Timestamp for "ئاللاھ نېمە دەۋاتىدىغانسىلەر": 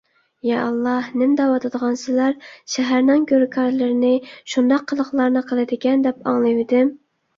0.61-2.33